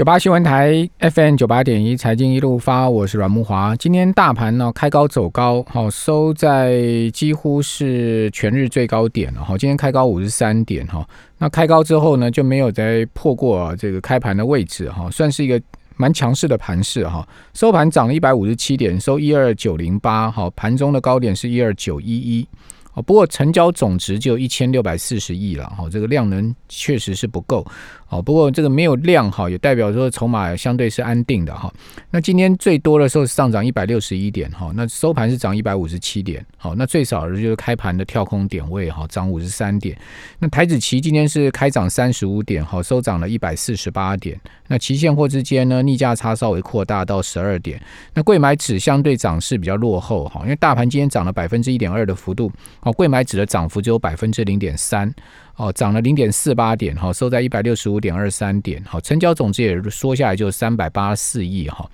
[0.00, 3.76] 九八新闻台 FM 九八点一财经一路发，我是阮木华。
[3.76, 6.80] 今天大盘呢开高走高，好收在
[7.12, 9.58] 几乎是全日最高点了哈。
[9.58, 15.60] 今天开高五十三点哈，那开高之后呢就没有再破过这个开盘的位置哈，算是一个
[15.96, 17.28] 蛮强势的盘势哈。
[17.52, 22.48] 收盘涨了一百五十七点，收一二九零八，好，盘中的高点是一二九一一。
[22.94, 27.64] 哦，不过成交总值就一千六百四十亿了，哈，这个量能确实是不够，
[28.10, 31.72] 哦，不过这个没有量哈，也代表说筹码相对是安定的哈。
[32.10, 39.96] 那今天最多的时候上涨一百六十一点哈，那收盘是涨一百五十七点，好，那最少的就是开盘的跳空点位哈，涨五十三点。
[40.40, 44.38] 那台子期今天是开涨三十五点，好，收涨了一百四十八点。
[44.66, 47.80] 那期现货之间呢，逆价差稍微扩大到十二点。
[48.14, 52.50] 那贵买指相对涨势比较落后哈，因为大盘今天涨了百分之一点二的幅度。
[52.80, 55.12] 哦，贵买指的涨幅只有百分之零点三，
[55.60, 61.86] 哦，涨了零点四八点，哈，收在一百六十五点二三点，好，成交总值也缩下来就三百八十四亿，哈，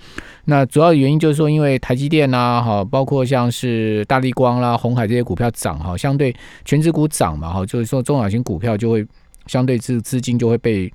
[0.45, 6.33] 那主要原因就是说，因为台积电呐，哈，包括像是大力光啦、红海这些股票涨，哈，相对
[6.65, 9.05] 全指股涨嘛，哈，就是说中小型股票就会
[9.47, 10.93] 相对资资金就会被。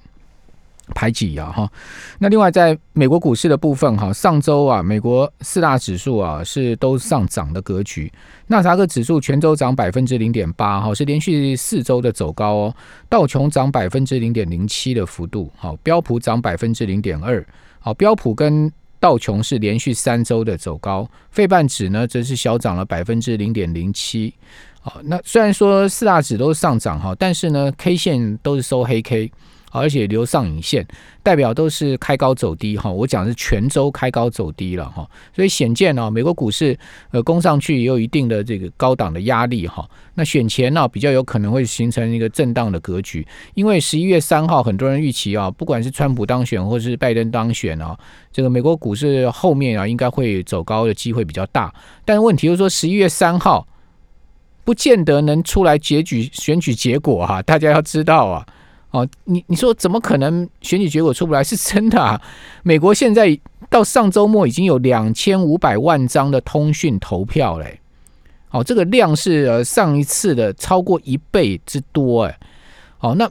[0.94, 1.72] 排挤呀哈，
[2.20, 8.12] 那另外在美国股市的部分哈，上周啊，美国四大指数啊是都上涨的格局，
[8.48, 12.76] 纳萨克指数全周涨百分之零点八哈，是连续四周的走高哦，
[13.08, 17.46] 道琼涨百分之零点零七的幅度，好，标普涨百分之零点二，
[17.80, 24.34] 好，标普跟道琼是连续三周的走高，费半指呢则是小涨了百分之零点零七，
[24.82, 29.32] 好，那虽然说四大指都是上涨哈，但是呢，K 线都是收黑 K。
[29.72, 30.86] 而且留上影线，
[31.24, 32.92] 代表都是开高走低哈。
[32.92, 36.78] 我讲的是全周开高走低了哈，所以显见呢，美国股市
[37.12, 39.90] 呃攻上去也有一定的这个高档的压力哈。
[40.16, 47.98] 那选前呢，比较有可能会形成一个震荡的格局，因为十一月三号很多人预期啊，不管是川普当选或是拜登当选啊，
[48.32, 51.74] 这个美国股市后面啊应该会走高的机会比较大。
[52.04, 53.66] 但问题就是说，十一月三号
[54.64, 58.46] 不见得能出来结局选举结果哈，大家要知道啊。
[58.92, 61.42] 哦，你你说怎么可能选举结果出不来？
[61.42, 62.22] 是真的啊！
[62.62, 67.80] 美国现在到上周末已经有两千五百万张的通讯投票嘞，
[68.52, 72.38] 哦，这个量是呃上一次的超过一倍之多哎。
[73.00, 73.30] 哦，那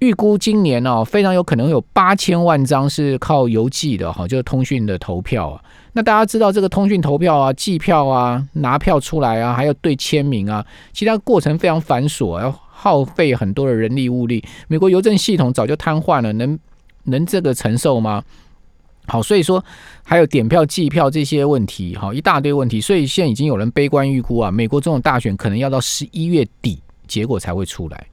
[0.00, 5.64] 预估今年呢，非常有可能有八千万张是靠邮寄的哈，就是通讯的投票啊。
[5.94, 10.62] 那大家知道这个通讯投票啊、计票啊、拿票出来啊，还要对签名啊，
[10.92, 12.54] 其他过程非常繁琐要。
[12.84, 16.58] 耗费很多的人力物力，美国邮政系统早就瘫痪了，能
[17.04, 18.22] 能这个承受吗？
[19.06, 19.64] 好，所以说
[20.02, 28.06] 还有点票、计票这些问题，好一大堆问题，所以现在已经有人悲观预估啊，美国这种大选可能要到十一月底结果才会出来。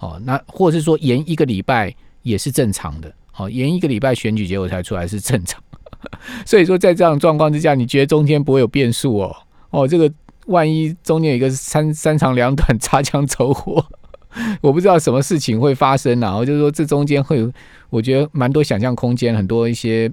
[0.00, 5.62] 哦，那或者是说延一个礼拜也是正常的，好延一个礼拜选举结果才出来是正常。
[6.44, 9.36] 所以说在这样状况之下，你觉得中间不会有变数哦？
[9.70, 10.12] 哦，这个
[10.46, 13.84] 万一中间有一个三三长两短，擦枪走火。
[14.60, 17.52] 我不知道什么事情会发生然后就是说这中间会有，
[17.90, 20.10] 我觉得蛮多想象空间，很多一些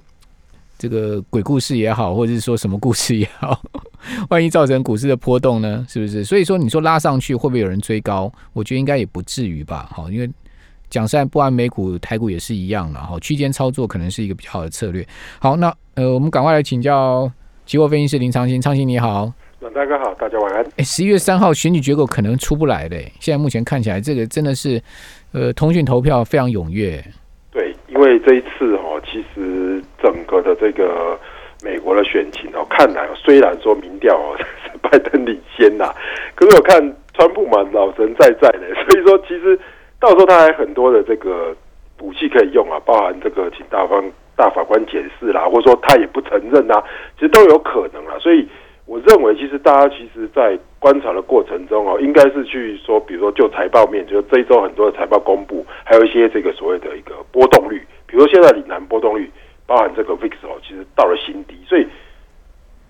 [0.78, 3.60] 这个鬼故事也好，或者是说什么故事也好，
[4.28, 5.86] 万一造成股市的波动呢？
[5.88, 6.24] 是不是？
[6.24, 8.32] 所以说你说拉上去会不会有人追高？
[8.52, 9.88] 我觉得应该也不至于吧。
[9.92, 10.30] 好，因为
[10.88, 13.00] 讲实在，不安美股、台股也是一样了。
[13.00, 15.06] 哈，区间操作可能是一个比较好的策略。
[15.38, 17.30] 好，那呃，我们赶快来请教
[17.64, 19.32] 期货分析师林长兴，昌兴你好。
[19.74, 20.64] 大家好，大家晚安。
[20.76, 22.96] 哎，十一月三号选举结果可能出不来的。
[23.18, 24.80] 现在目前看起来，这个真的是，
[25.32, 27.02] 呃，通讯投票非常踊跃。
[27.50, 31.18] 对，因为这一次哦，其实整个的这个
[31.64, 34.44] 美国的选情哦，看来虽然说民调哦是
[34.82, 35.92] 拜登领先呐，
[36.34, 36.80] 可是我看
[37.14, 39.58] 川普嘛，老神在在的，所以说其实
[39.98, 41.54] 到时候他还很多的这个
[42.00, 44.04] 武器可以用啊，包含这个请大方
[44.36, 46.82] 大法官解释啦，或者说他也不承认啊，
[47.16, 48.46] 其实都有可能啊，所以。
[48.86, 59.28] 我认为，其实大家其实，在观察的过程中哦，应该是去说，比如说就财报面，就是这一周很多的财报公布，还有一些这个所谓的一个波动率，比如现在岭南波动率，
[59.66, 61.84] 包含这个 VIX 哦，其实到了新低，所以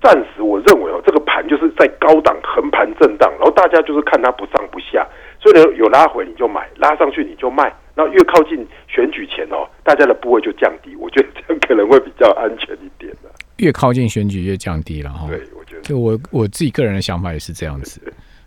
[0.02, 5.06] 暂时我认为哦，这个盘就是在高档横盘震荡，然后大家就是看它不上不下，
[5.40, 13.30] 所以呢有拉回你就买，拉上去你就卖，那越靠近选举前哦，大家的部位就降低，我觉得这样可能会比较安全一点的。
[13.58, 15.26] 越靠近选举越降低了哈。
[15.28, 15.40] 对。
[15.82, 18.00] 就我我自己个人的想法也是这样子，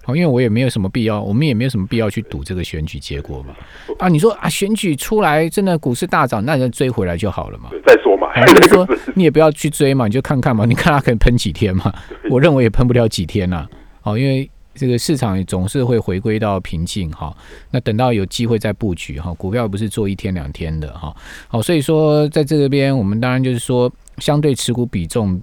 [0.03, 3.53] 好，因为我也没有什么必要，我们也没有什么必要去赌这个选举结果嘛。
[3.97, 7.69] 啊，你说啊，选举出来真的股市大涨，那人追回来就好了嘛。
[7.85, 8.85] 再说嘛，就 是说
[9.15, 11.93] 你也不要去追嘛，你就看看嘛，你看它可以喷几天嘛。
[12.29, 13.65] 我认为也喷不了几天呐。
[14.01, 17.35] 好，因为这个市场总是会回归到平静哈。
[17.69, 21.13] 那等到有机会再布局哈，股票不是做一天两天的哈。
[21.49, 25.39] 好，所以说在这边我们当然就是说相对持股比重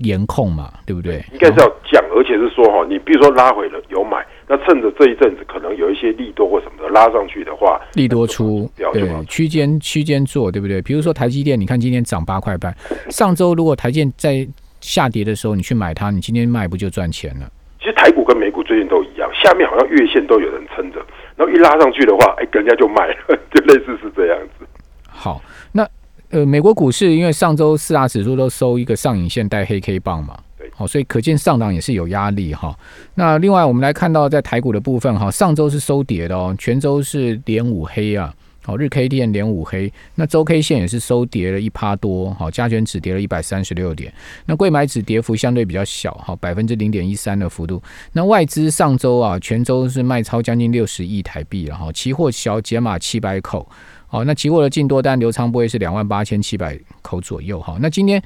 [0.00, 1.24] 严控嘛，对不对？
[1.32, 4.24] 应该是要降，而且是说哈，你比如说拉回了有买。
[4.48, 10.80] 那趁着这一阵子可能有一些利多或什么的拉上去的话，利多出，对，区间区间做，对不对？
[10.82, 12.72] 比如说台积电，你看今天涨八块半，
[13.10, 14.46] 上周如果台积电在
[14.80, 17.50] 下跌的时候你去买它，你今天卖不就赚钱了？
[17.86, 20.98] 其实台股跟美股最近都一样，下面好像月线都有人撑着，
[21.36, 23.14] 然后一拉上去的话，哎，人家就卖了，
[23.54, 24.66] 就类似是这样子。
[25.06, 25.40] 好，
[25.70, 25.88] 那
[26.32, 30.36] 呃，美国股市因为上周四大指数都收一个上影线带黑 K 棒嘛。
[30.74, 32.74] 好，所以可见上档也是有压力哈。
[33.14, 38.34] 那另外我们来看到在台股的部分哈，上周是收跌的哦，全周是连五黑啊。
[38.66, 42.34] 好，日 K 线连五黑，那周 K 线也是收跌了一趴多。
[42.34, 44.12] 好，加权指跌了一百三十六点，
[44.44, 47.80] 那贵买指跌幅相对比较小，好，百分之零点一三的幅度。
[48.12, 53.64] 那外资上周啊，全周是卖超将近六十亿台币了哈，期货小解码七百口。
[54.08, 57.78] 好，那期货的净多单流仓不会是两万八千七百口左右哈。
[57.80, 58.20] 那今天。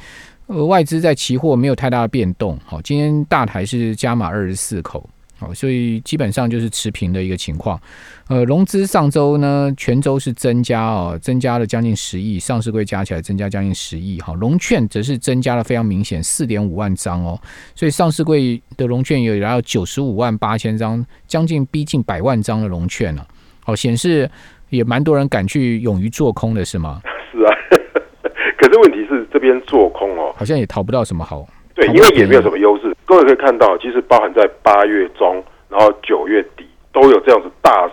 [0.52, 5.08] 呃，外资在期货没有太大的变动，好，今天大台是加码二十四口，
[5.40, 7.80] 好，所以基本上就是持平的一个情况。
[8.28, 17.40] 呃，融资上周呢，全周是增加哦，增加了将近十亿，上市柜加起来增加将近十亿，哈，融券则是增加了非常明显，四点五万张哦，
[17.74, 23.26] 所以上市柜的融券有来到九十五万八千张，将近逼近百万张的融券了，
[23.64, 24.30] 好，显示
[24.68, 27.00] 也蛮多人敢去勇于做空的是吗？
[27.32, 27.50] 是啊。
[28.60, 31.48] 可是问题是，这边做空哦，好像也讨不到什么好。
[31.80, 32.94] 对，因为也没有什么优势。
[33.06, 37.88] 各位可以看到，其实包含在八月中，然后九月底都有这样子大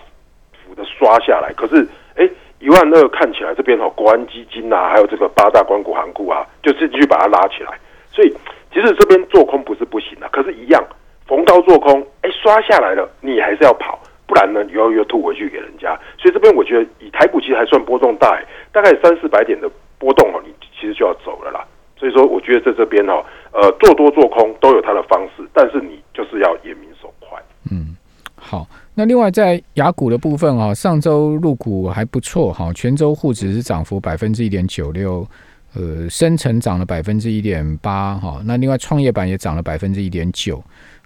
[0.66, 1.54] 幅的刷下来。
[1.56, 2.30] 可是，哎，
[2.60, 7.80] 一万二看起来这边哦，国安基金啊，还有这个八大关股行股啊，就是继续把它拉起来。
[8.12, 8.34] 所以，
[8.74, 10.84] 其实这边做空不是不行的，可是，一样
[11.26, 15.98] 逢高做空，哎，刷下来了，你还是要跑，不然呢，又又吐回去给人家。
[16.20, 18.38] 所以这边我觉得，以台股其实还算波动大，
[18.74, 20.54] 大概三四百点的波动哦，你。
[20.80, 21.66] 其实就要走了啦，
[21.98, 27.42] 所以说我觉得在这边哦，呃，做多做空都有它的方式，但是你就是要眼明手快。
[27.72, 27.96] 嗯，
[28.36, 35.28] 好，那另外在雅股的部分啊，上周入股还不错哈，泉州沪指是涨幅百分之一点九六，
[35.76, 40.64] 呃，深成长了百分之一点八哈，那另外创业板也涨了百分之一点九，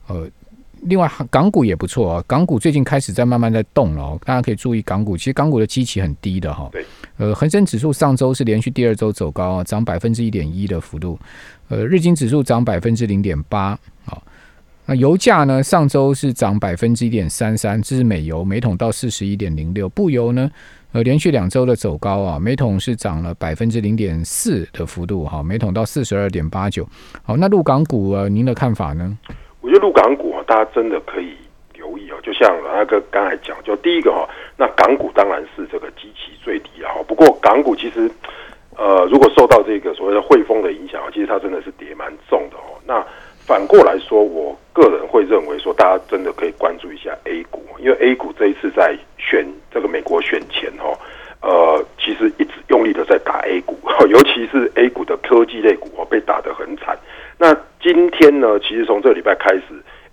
[0.07, 0.27] 呃。
[0.83, 2.23] 另外，港股也不错啊。
[2.27, 5.15] 港股最近开始在慢慢在动了，大家可以注意港股。
[5.15, 6.67] 其实港股的基期很低的哈。
[6.71, 6.85] 对。
[7.17, 11.19] 呃，恒生指数上周是连续第二周走高啊，涨百分之一点一的幅度。
[11.67, 13.77] 呃，日经指数涨百分之零点八。
[14.05, 14.23] 好，
[14.87, 15.61] 那油价呢？
[15.61, 19.87] 上周是涨百分之一点三三，这是美油，每桶到四十一点零六。
[19.89, 20.49] 布油呢？
[20.93, 26.87] 呃，连续两周的走高啊，每桶是涨了百分之零点四的幅度哈，每桶到四十二点八九。
[27.23, 29.17] 好，那陆港股啊，您的看法呢？
[29.61, 31.37] 我觉得陆港股啊，大家真的可以
[31.73, 32.17] 留意哦。
[32.23, 34.27] 就像那个刚才讲，就第一个哈，
[34.57, 36.89] 那港股当然是这个基期最低啊。
[37.07, 38.09] 不过港股其实，
[38.75, 42.79] 呃，如果受到这个所谓的汇丰的影响其实它真的是跌蛮重的哦。
[42.85, 43.05] 那
[43.45, 50.97] 反过来说，我个人会认为说，大家真的可以关注一下 A 股，因为 A 股这一次在选这个美国选前哈，
[51.41, 53.77] 呃，其实一直用力的在打 A 股，
[54.09, 56.97] 尤其是 A 股的科技类股哦，被打得很惨。
[57.41, 58.59] 那今天呢？
[58.59, 59.63] 其实从这个礼拜开始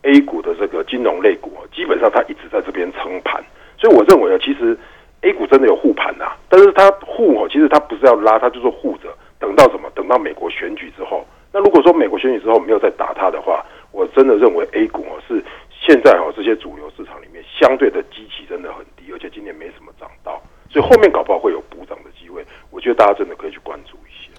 [0.01, 3.45] ，A 股的这个金融类股，基本上它一直在这边撑盘。
[3.77, 4.75] 所以我认为呢，其实
[5.21, 6.33] A 股真的有护盘呐。
[6.49, 9.91] 但是它护哦，其实它不是要拉，它就是护着，等到什么？
[9.95, 11.23] 等到美国选举之后。
[11.53, 22.43] 那如果说美国选举之后没有再打它的话，我真的认为 A 股哦是现在哦这些主流市场里面相对的基期真的很低，而且今年没什么涨到，所以后面搞不好会有补涨的机会。
[22.71, 24.38] 我觉得大家真的可以去关注一下。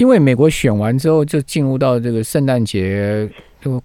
[0.00, 3.28] 因为美国选完之后，就进入到这个圣诞节、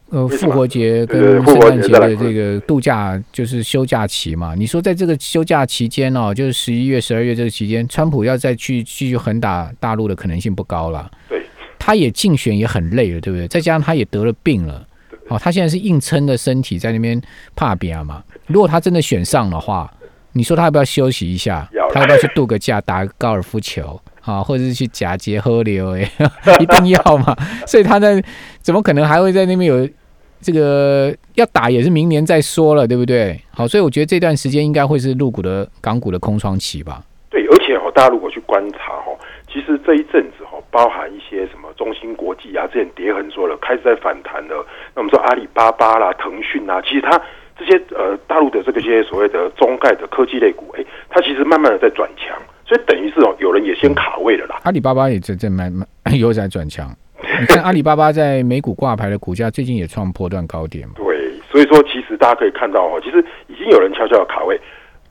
[0.10, 4.56] 呃复活节跟圣诞节的这个度假，就是休假期嘛。
[4.56, 11.12] 你说在这个休假期间哦，就是十一月、十二月这个期间，川普要再去继续横打大陆的可能性不高了。
[11.28, 11.42] 对，
[11.78, 13.46] 他也竞选也很累了，对不对？
[13.50, 14.88] 再加上他也得了病了，
[15.28, 17.22] 哦，他现在是硬撑着身体在那边
[17.58, 18.24] 怕别嘛。
[18.48, 19.94] 如果他真的选上的话，
[20.32, 21.70] 你说他要不要休息一下？
[21.92, 24.00] 他要不要去度个假，打个高尔夫球？
[24.26, 26.02] 啊，或者是去假结河流，哎，
[26.60, 27.36] 一定要嘛？
[27.66, 28.22] 所以他在
[28.62, 29.88] 怎么可能还会在那边有
[30.42, 33.40] 这个要打，也是明年再说了，对不对？
[33.52, 37.02] 好，所以我觉得这段时间应该会是入股的港股的空窗期吧。
[37.30, 39.18] 对，而且哦，大家如果去观察哦，
[39.52, 44.66] 其实这一阵子哦，包含一些什么中芯国际啊，之前跌很多了，开始在反弹了。
[44.96, 47.22] 那我们说阿里巴巴啦、腾讯啊，其实它
[47.58, 52.36] 这些呃大陆的这个些所谓的中概的科技类股，哎，它其实慢慢的在转强。
[52.66, 54.60] 所以等于是哦，有人也先卡位了啦。
[54.64, 56.90] 阿里巴巴也在在慢慢又在转强。
[57.40, 60.94] 你看阿里巴巴在美股挂牌的股价最近也创破断高点嘛？
[60.98, 64.60] 对，所以说其实大家可以看到哦，其实已经有人悄悄的卡位，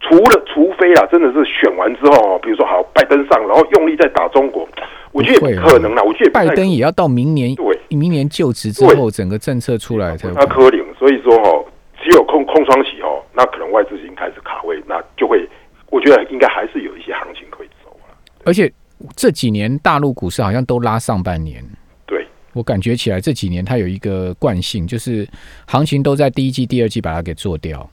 [0.01, 4.67] 除了除非啦，真的是选完之后哦，比如说好拜登上，然后用力在打中国，
[5.13, 10.49] 我觉得可能啦，我觉得拜登也要到明年对明年就职之后，整个政策出来才有可能。
[10.49, 11.65] 那科林，所以说哦，
[12.03, 15.47] 只有空空窗期哦，那可能外资已经开始卡位，那就会，
[15.95, 18.17] 我觉得应该还是有一些行情可以走了。
[18.45, 18.71] 而且
[19.15, 21.65] 这几年大陆股市好像都拉上半年，
[22.05, 25.25] 对，我感觉起来这几年它有一个惯性，就是
[25.67, 27.89] 行情都在第一季、第二季把它给做掉，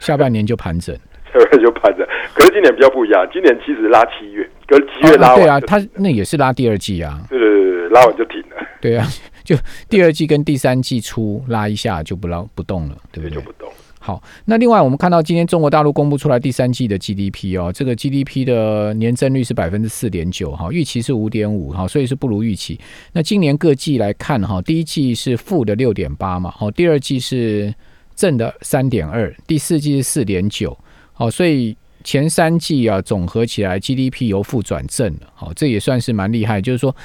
[0.00, 0.92] 下半年就盘整。
[1.32, 2.04] 下半年就盘整，
[2.34, 9.06] 可是今年比较不一样，今年其实拉七月，可是七月拉完、啊对啊，它那也是拉第二季啊，对对对对，拉完就停了，对啊，
[9.44, 9.54] 就
[9.88, 13.40] 第二季跟第三季初拉一下就不拉不动了，对不对就？
[13.42, 13.70] 不动。
[14.08, 22.80] 好，那另外我们看到今天中国大陆公布出来第三季的 GDP 哦，这个 GDP 的年增率是百分之四点九哈，预期是五点五哈，所以是不如预期。
[23.12, 27.74] 那今年各季来看哈，第一季是负的六点八嘛，好，第二季是
[28.16, 30.74] 正的三点二，第四季是四点九，
[31.12, 36.96] 好，所以前三季啊总合起来 GDP 由负转正了，好，这也算是蛮厉害，就是说。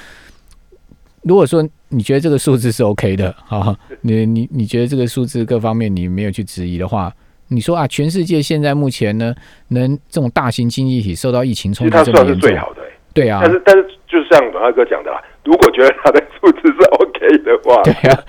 [1.26, 7.12] 如果说你觉得这个数字是 OK 的，哈，你你你觉得这个数字各方面你没有去质疑的话，
[7.48, 9.32] 你说啊，全世界现在目前呢，
[9.68, 12.40] 能这种大型经济体受到疫情冲击这么严重？
[12.40, 13.40] 最，好的、欸，对啊。
[13.42, 18.24] 但，是但是就是像阮大哥讲的啦，如果觉得他的数字是 OK 的话，对啊，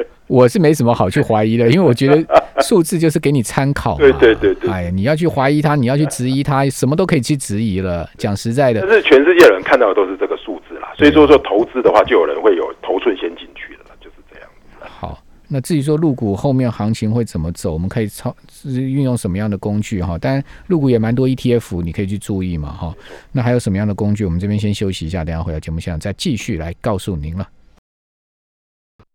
[0.26, 2.24] 我是没什么好去怀疑的，因为我觉得
[2.62, 4.70] 数字就是给你参考嘛， 对对对对。
[4.70, 8.08] 哎，你要去怀疑它，你要去质疑它，什么都可以去质疑了。
[8.16, 8.80] 讲实在的。
[8.82, 14.84] 但，是全世界人看到的都是这个数字啦，所以说说投资的话，就有人会有头寸先进去了啦，就是这样子。
[14.86, 20.18] 好，那至于说入股后面行情会怎么走，我们可以操是运用什么样的工具哈？
[20.18, 22.94] 当然，入股也蛮多 ETF，你可以去注意嘛哈。
[23.32, 24.26] 那还有什么样的工具？
[24.26, 27.48] 我们这边先休息一下，等下回到节目现场再继续来告诉您了。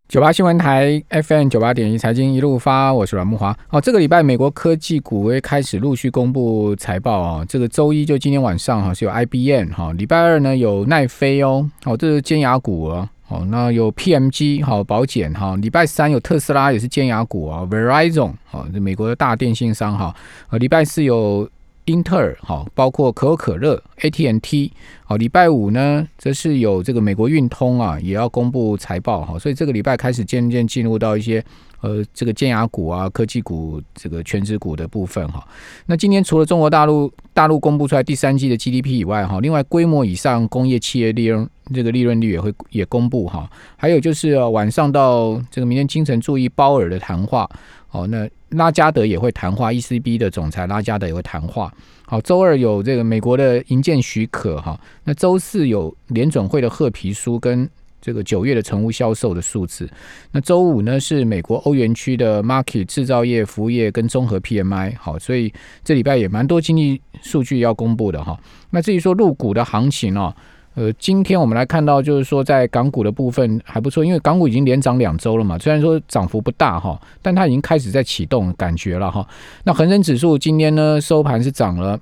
[0.07, 3.57] 九八新闻台 FM 九八点一财经一路发，我是阮木华。
[3.71, 13.09] 哦，这个礼拜美国科技股会开始陆续公布财报啊、这个周一就今天晚上哈是有 IBM 哈，礼拜二呢有奈飞哦，哦这是尖牙股哦。
[13.27, 20.15] 哦，那有 PMG 好保险哈，礼拜三有特斯拉也是尖牙股啊，Verizon 好，这美国的大电信商哈，
[20.51, 21.50] 呃礼拜四有
[21.86, 24.72] 英特尔好，包括可口可乐、AT&T
[25.04, 31.44] 好，礼拜五呢则是有这个美国运通啊也要公布财报哈，所以这个礼拜开始渐渐进入到一些
[31.82, 35.48] 呃这个尖牙股啊、科技股这个全职股的部分哈。
[35.86, 47.48] 那今天除了中国大陆大陆公布出来第三季的 GDP 以外哈，另外规模以上工业企业利润这个利润率也会也公布哈，还有就是、呃晚上到这个明天清晨注意鲍尔的谈话
[47.92, 51.71] 哦，那拉加德也会谈话，ECB 的总裁拉加德也会谈话。
[52.05, 57.67] 好，周二有这个美国的营建许可哈，那周四有联准会的褐皮书跟
[58.01, 59.89] 这个九月的成屋销售的数字，
[60.31, 64.95] 那周五呢是美国欧元区的 market 制造业、服务业跟综合 PMI。
[65.00, 65.51] 好，所以
[65.83, 68.39] 这礼拜也蛮多经济数据要公布的哈。
[68.69, 70.35] 那至于说入股的行情哦。
[70.75, 79.25] 呃，今天我们来看到，就是说在港股的部分还不错，因为港股已经连涨两周了嘛，虽然说涨幅不大哈，但它已经开始在启动感觉了哈。
[79.63, 81.98] 那恒生指数今天呢收盘是涨了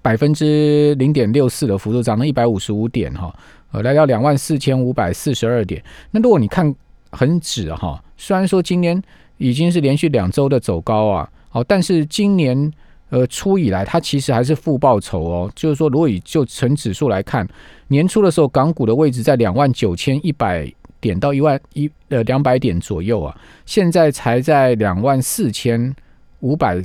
[0.00, 3.30] 百分之零点六四的幅度，涨了一百五十五点哈，
[3.72, 5.82] 呃，来到两万四千五百四十二点。
[6.12, 6.74] 那如果你看
[7.10, 9.02] 恒指哈，虽然说今天
[9.36, 12.72] 已经是连续两周的走高啊，好，但是今年。
[13.08, 17.46] 呃，初以来它其实还是负报酬哦，就是说，如果以就成指数来看，
[17.88, 20.68] 年初的时候港股的位置在两万九千一百
[21.00, 25.94] 点到一万一呃两百点左右啊，现在才在两万四千
[26.40, 26.82] 五百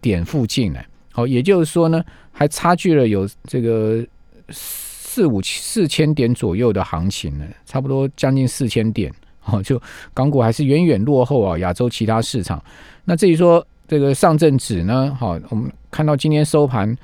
[0.00, 0.80] 点附近呢。
[1.10, 4.06] 好，也就是说呢，还差距了有这个
[4.50, 9.12] 四五四千点左右的行情呢，差不多将近四千点。
[9.46, 9.80] 哦，就
[10.12, 12.62] 港股还是远远落后啊亚洲其他市场。
[13.04, 16.96] 那至于说，这个上证指呢，好，我们看到今天收盘，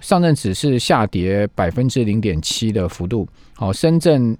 [0.00, 4.36] 上证指是下跌百分之零点七的幅度，好，深圳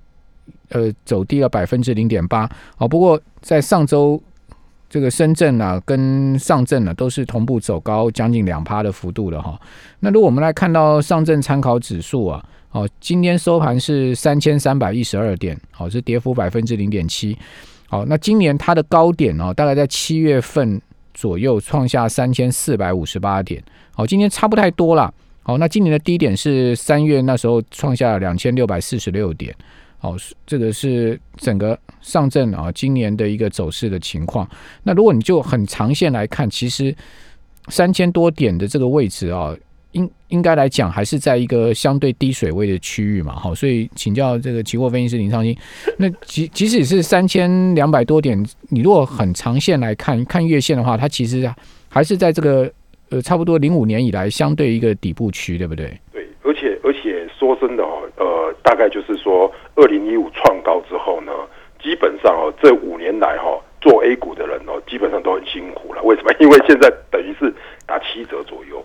[0.71, 4.19] 呃走低了百分之零点八，好，不过在上周
[4.88, 9.61] 这个深圳啊跟上证呢都是同步走高，将近两趴的幅度的哈。
[9.99, 17.37] 那如果我们来看到上证参考指数啊，好，今天收盘是三千三百一十二点，好，是跌幅百分之零点七，
[17.88, 20.80] 好，那今年它的高点哦，大概在七月份。
[21.21, 23.62] 左右创下三千四百五十八点，
[23.93, 25.12] 好，今天差不太多啦。
[25.43, 29.55] 好，那今年的低点是三月那时候创下两千六百四十六点，
[29.99, 34.49] 好，这个是整个上证啊今年的一个走势的情况。
[34.83, 36.97] 那如果你就很长线来看，其实
[37.69, 39.55] 三千多点的这个位置啊，
[39.92, 45.56] 应应该来讲还是在一个相对低水位的区域嘛，好，所以请教这个期货分析师林昌兴，
[45.99, 51.52] 那即即使是三千两百多点，你如果很长线来看，看月线的话，它其实
[51.88, 52.70] 还是在这个
[53.11, 55.87] 呃差不多零五年以来相对一个底部区，对不对？
[56.12, 61.32] 对，而且而且说真的哦，呃，大概就是说二零一五创高之后呢，
[61.82, 66.02] 基本上哦这五年来哈做 A 股的人哦，基本上都很辛苦了。
[66.04, 66.32] 为什么？
[66.38, 67.52] 因为现在等于是
[67.87, 68.85] 打七折左右。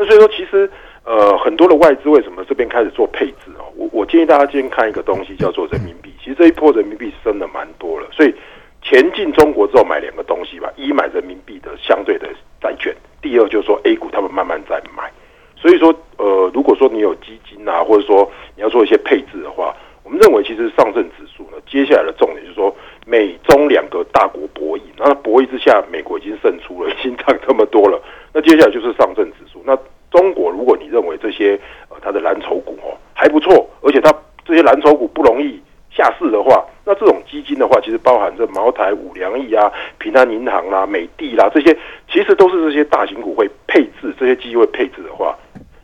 [0.00, 0.70] 那所以说，其实
[1.02, 3.66] 呃，很多的外资为什么这边开始做配置哦？
[3.74, 6.14] 我我建议大家今天看一个东西叫做人民币。
[6.22, 8.32] 其实这一波人民币升的蛮多了，所以
[8.80, 12.28] 前进中国之后买两个东西吧：一买人民币的相对的
[12.60, 15.10] 债券，第二就是说 A 股他们慢慢在买。
[15.56, 19.74] 所以说，呃，如果说你有基金啊，或者说你要做一些配置的话，
[20.04, 22.72] 我们认为其实上证指数呢，接下来的重点就是说
[23.04, 28.00] 美中两个大国博弈，那博弈之下，美国已经胜出了，已经涨这么多了。
[28.32, 29.60] 那接下来就是上证指数。
[29.66, 29.76] 那
[30.10, 31.58] 中国，如果你认为这些
[31.90, 34.14] 呃它的蓝筹股哦还不错，而且它
[34.44, 39.70] 这些蓝筹股不容易下市的话，那这种基金的话，其实包含着茅台、五粮液啊、
[40.08, 41.76] 平安银行啦、美的啦这些，
[42.10, 45.36] 其实都是这些大型股会配置这些机会配置的话，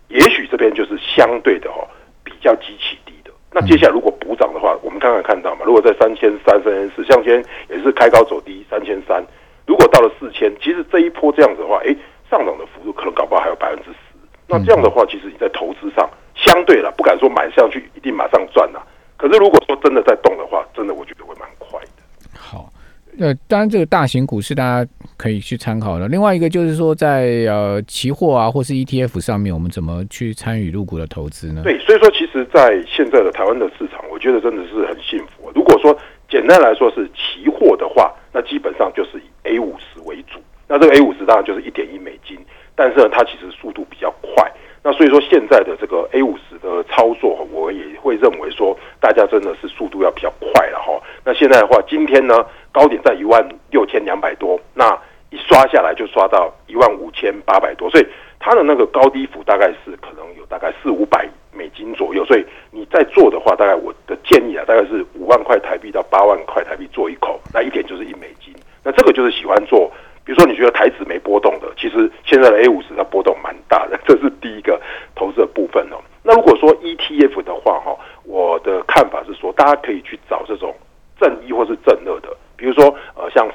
[0.08, 1.86] 也许这边就是相对的哦
[2.24, 3.30] 比较极其低的。
[3.52, 9.22] 那接下来如果补涨的话，我们刚刚看到嘛，如果在三千三、三千四，像今天也是开高走低，三千三，
[9.66, 11.94] 如果到了四千，其实这一波这样子的话，哎，
[12.30, 13.96] 上涨的幅度可能搞不好还有百分之十。
[14.48, 18.80] 那这样的话，其实你在投资上相对了，不敢说买上去一定马上赚呐。
[19.18, 21.33] 可是如果说真的在动的话，真的我觉得会。
[23.18, 26.08] 呃，当然这个大型股是大家可以去参考的。
[26.08, 31.62] 另外一个就是说，在呃期货啊或是 ETF 上面，我们怎么去参与入股的投资呢？
[31.62, 35.50] 对，所以说其实，在现在的台湾的市场，我觉得真的是很幸福。
[35.54, 35.96] 如果说
[36.28, 40.40] 简单来说是期货的话，那基本上就是以 A 五十为主。
[40.66, 42.38] 那这个 A 五十当然就是一点一美金。
[42.76, 44.50] 但是呢，它其实速度比较快，
[44.82, 51.00] 那所以说现在的这个 A 五十的操作，我也会认为说，大家真的是速度要比较快了哈。
[51.24, 52.34] 那现在的话，今天呢
[52.74, 53.40] 高点在一万
[53.70, 54.98] 六千两百多，那
[55.30, 58.06] 一刷下来就刷到一万五千八百多，所以
[58.40, 62.24] 它的那个高低幅大概是可能有大概四五百美金左右。
[62.24, 68.52] 所以你在做的话，大概我的建议啊，大概是五万块台币到八万块台币做一口，那一点就是一美金。
[68.82, 69.88] 那这个就是喜欢做。
[70.26, 74.80] 比如说，你觉得台指没波动的，其实现在的 A 五十它波动蛮大的，这是第一个
[75.14, 76.00] 投资的部分哦。
[76.22, 80.74] 那如果说 ETF 的话，哈，我的看法是说，大家可以去找这种
[81.20, 82.18] 正一或是正二，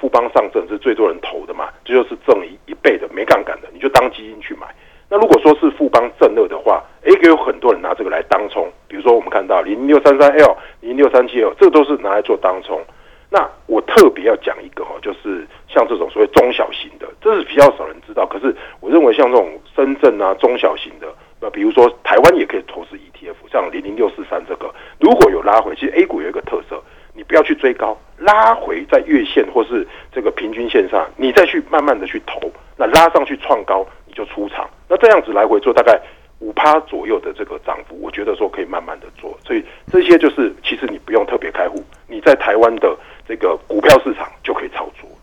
[0.09, 4.65] 富邦上证是最多人投的嘛，这就是正一一倍的没杠杆的，你就当基金去买。
[5.07, 12.81] 那如果说是富邦正二的话，诶，有很多人拿这个来当冲，比如说我们看到零六三三 L、零六三七 L，这都是拿来做当冲。
[13.29, 18.25] 那我特别要讲一个哈，就是像这种所谓中小型的，这是比较少人知道。
[18.25, 21.05] 可是我认为像这种深圳啊中小型的，
[21.39, 26.81] 那比如说台湾也可以投资 ETF，像零零六四三这个，如果有拉回，其实 A 股有一个特色，
[27.13, 27.95] 你不要去追高，
[28.31, 32.39] 拉回在月线或是这个平均线上，你再去慢慢的去投，
[32.77, 35.99] 那拉上去创高你就出场，那这样子来回做大概
[36.39, 39.37] 五趴左右的这个涨幅，我觉得说可以慢慢的做。
[39.45, 42.97] 所以这些就是其实你不用特别开户，你在台湾的。
[43.31, 45.15] 这个股票市场就可以操作了。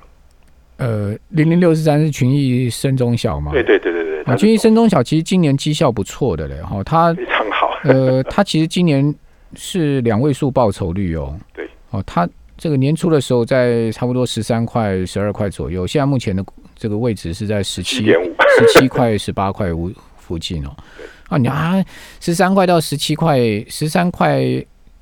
[0.77, 3.51] 呃，零零六四三是群益深中小嘛？
[3.51, 4.23] 对对对对对。
[4.23, 7.77] 啊，群益深中小其实今年绩效不错的嘞，哈，它非常好。
[7.83, 9.13] 呃，它其实今年
[9.57, 11.37] 是两位数报酬率哦。
[11.53, 11.69] 对。
[11.91, 20.71] 哦，它这个年初的时候在差不多十三块、十二块左右，现在目前的这个位置是在十七点五、十七块、十八块五附近哦。
[21.29, 21.85] 啊，你啊，
[22.21, 23.39] 十三块到十七块，
[23.69, 24.43] 十三块。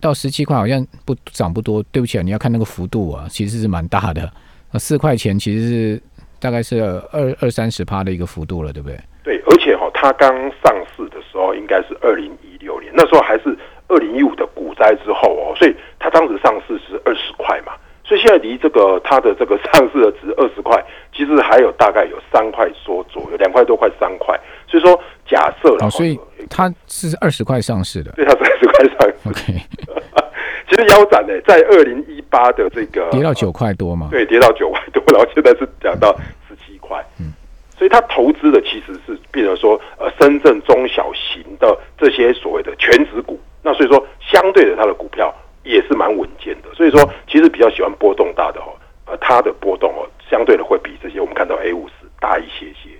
[0.01, 4.31] 到十七块好像不涨不多，对不起啊，你要看那个幅度啊，其实是蛮大的。
[4.71, 6.03] 那四块钱其实是
[6.39, 6.79] 大概是
[7.11, 9.01] 二二三十趴的一个幅度了，对不对？
[9.23, 10.31] 对，而且哈，它刚
[10.63, 13.57] 上市的时候应该是二零一六年，那时候还是
[13.89, 17.73] 二零一五的股灾之后哦，所以它当时上市是二十块嘛，
[18.05, 20.83] 所以现在离这个它的这个上市的值二十块，
[21.15, 26.19] 其实还有大概有三块多左右，两块多块三块，所以说假设了，所以
[26.49, 29.61] 它是二十块上市的，对，它是二十块上市，OK。
[30.67, 36.17] 其实腰斩呢，在二零一八的这个跌到九块多嘛，对，跌到九块多，然后现在是涨到
[36.49, 37.33] 十七块，嗯，
[37.79, 52.91] 所以他投资的其实是，比如说呃，深圳中小型的这些所谓的全职股，那所以说相对的，它的股票也是蛮稳健的，所以说其实比较喜欢波动大的哦，呃，它的波动哦，相对的会比这些我们看到 A 五十大一些些。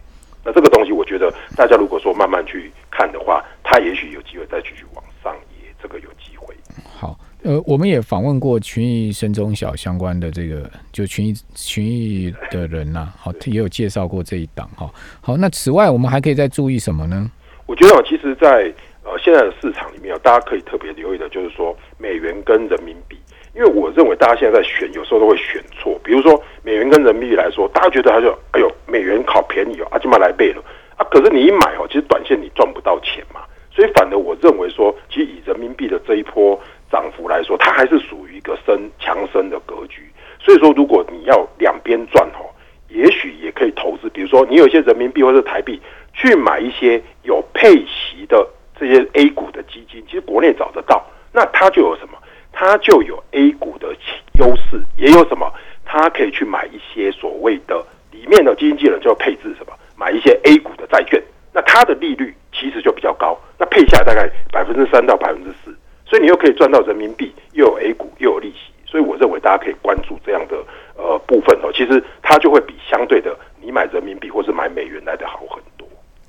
[0.43, 6.55] 那这个东西，我觉得大家如果说慢慢去看的话，它也许有机会再继续往上，也这个有机会。
[6.99, 7.17] 好。
[7.45, 14.91] 呃，我们也访问过群益深中小相关的这个，就群益群益的人呐，好，也有介绍过这一档哈。
[15.21, 17.31] 好，那此外我们还可以再注意什么呢？
[17.67, 18.73] 我觉得其实，在呃
[19.25, 23.17] 现在的市场里面，大家可以特别留意的，就是说美元跟人民币，
[23.55, 25.99] 因为我认为大家现在在选，有时候都会选错。
[26.05, 30.63] 比如说美元跟人民币来说，大家觉得他就哎呦美元好便宜哦，阿基玛来背了
[30.99, 33.41] 啊，可是你一买哦，其实短线你赚不到钱嘛。
[33.71, 36.61] 所以反而我认为说，其实以人民币的这一波
[36.93, 40.03] 涨幅来说，它还是属于一个升强升的格局。
[40.39, 42.45] 所以说，如果你要两边赚哦，
[42.89, 45.81] 也许也可以投资，比如说你有一些人民币或者台币
[46.13, 48.47] 去买一些有配息的
[49.15, 52.19] A 股的基金，其实国内找得到，那它就有什么？
[52.53, 53.89] 它就有 A 股的
[54.39, 55.53] 优势，也有什么？
[55.85, 59.73] 它可以去买一些所谓的里面的基金经理人就要配置什么？
[59.97, 61.23] 买一些 A 股的债券，
[61.53, 68.73] 那它的利率其实就比较高，那配下来大概百分之三到百分之四，所以你又可以赚到人民币，又有 A 股，又有利息。
[68.87, 70.57] 所以我认为大家可以关注这样的
[70.97, 75.89] 呃部分哦，其实它就会比相对的你买人民币或是买美元来的好很多。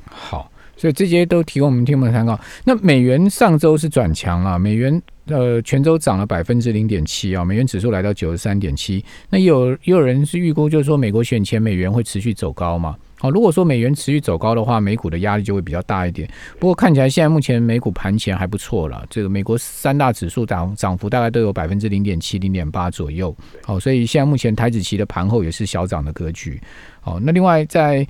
[0.09, 0.49] 好，
[0.85, 2.39] 所以这些都提供我们听众参考。
[2.63, 9.03] 那美元上周是转强了，美元呃全周涨了百分之零点七啊，美元指数来到九十三点七。
[9.31, 12.95] 那有也有人是预估，就是说美国选前美元会持续走高嘛？
[13.17, 16.29] 好，如果说美元持续走高的话，美股的压力就会比较大一点。
[16.59, 23.35] 不过看起来现在目前美股盘前还不错了，这个美国三大指数涨涨幅大概都有百分之零点七、零点八左右。
[23.63, 26.61] 好，所以现在目前台子期的盘后也是小涨的格局。
[27.01, 28.07] 好，那另外在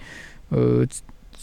[0.50, 0.86] 呃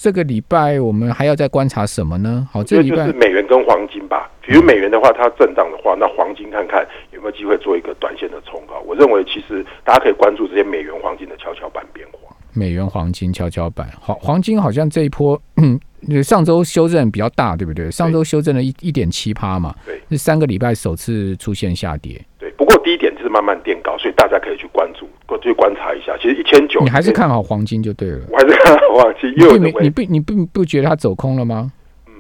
[0.03, 2.49] 这个礼拜我们还要再观察什么呢？
[2.51, 4.29] 好，这礼拜美元跟黄金吧。
[4.41, 8.81] 比如美元的话，它震荡的话，那黄金看看有没有机会做一个短线的冲高。
[8.85, 12.35] 我认为其实大家可以关注这些美元、黄金的跷跷板变化。
[12.53, 15.41] 美元黄金跷跷板，好，黄金好像这一波，
[16.23, 17.91] 上周修正比较大，对不对？
[17.91, 22.21] 上周修正了一一点七趴嘛，对，是三个礼拜首次出现下跌。
[22.39, 26.17] 对，不过低点就是慢慢垫高，所以大家可以去关注，过去观察一下。
[26.17, 28.21] 其实一千九，你还是看好黄金就对了。
[28.31, 31.71] 我还是看好黄金，因为你你不你不不觉得它走空了吗？
[32.09, 32.13] 嗯，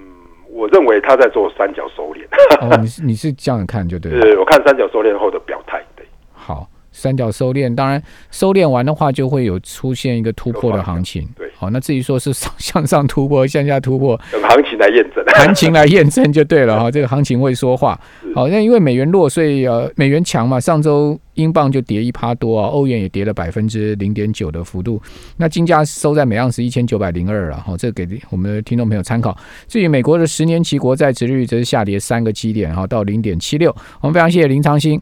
[0.52, 2.22] 我认为它在做三角收敛。
[2.62, 4.20] 哦，你是你是这样看就对了。
[4.20, 5.40] 对，我看三角收敛后的。
[6.92, 8.00] 三角收敛，当然
[8.30, 11.26] 收敛完的话，就会有出现一个突破的行情。
[11.36, 16.90] 对，好，那至于说是上向上突破、向下突破，等行情来验证，行情来验证就对了哈。
[16.92, 17.98] 这个行情会说话。
[18.34, 25.00] 好，那因为美元弱，所以呃，美元强嘛，上周英镑就跌一趴多啊，欧元也跌了百分之零点九的幅度。
[25.36, 29.36] 那金价收在每盎司一千九百零二了哈，这给我们的听众朋友参考。
[29.68, 33.74] 至于美国的十年期国债殖率则是下跌三个基点哈，到零点七六。
[34.00, 35.00] 我们非常谢谢林长兴